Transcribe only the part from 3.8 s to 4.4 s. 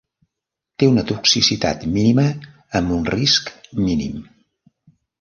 mínim.